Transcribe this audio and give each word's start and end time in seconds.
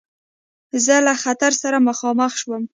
زه 0.85 0.95
له 1.05 1.13
خطر 1.23 1.51
سره 1.61 1.77
مخامخ 1.87 2.31
شوم. 2.41 2.63